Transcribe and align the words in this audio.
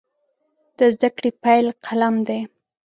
د 0.77 0.79
زده 0.95 1.09
کړې 1.15 1.31
پیل 1.43 1.67
قلم 1.85 2.15
دی. 2.27 2.41